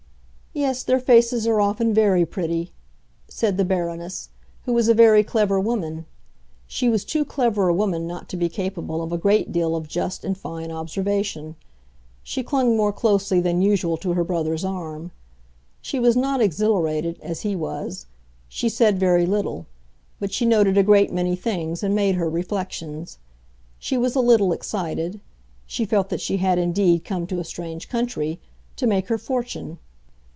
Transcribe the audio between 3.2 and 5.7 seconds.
said the Baroness, who was a very clever